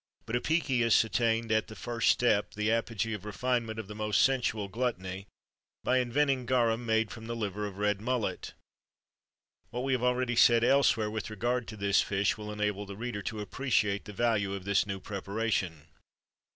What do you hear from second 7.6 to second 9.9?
of red mullet.[XXIII 30] What